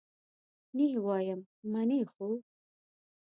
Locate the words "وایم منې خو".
1.05-2.27